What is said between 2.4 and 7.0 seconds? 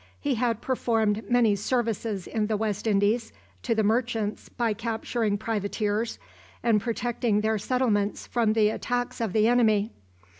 the West Indies to the merchants by capturing privateers and